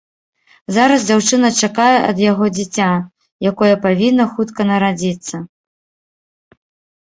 [0.75, 2.87] Зараз дзяўчына чакае ад яго дзіця,
[3.51, 5.35] якое павінна хутка нарадзіцца.